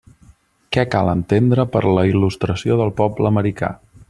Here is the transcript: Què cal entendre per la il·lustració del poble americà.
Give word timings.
Què 0.77 0.85
cal 0.95 1.11
entendre 1.13 1.67
per 1.75 1.83
la 1.99 2.07
il·lustració 2.13 2.79
del 2.83 2.95
poble 3.05 3.33
americà. 3.35 3.75